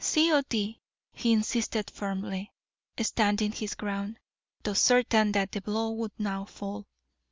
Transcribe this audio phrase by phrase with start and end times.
[0.03, 0.33] "C.
[0.33, 0.41] O.
[0.49, 0.79] D.,"
[1.13, 2.51] he insisted firmly,
[2.99, 4.17] standing his ground,
[4.63, 6.87] though certain that the blow would now fall.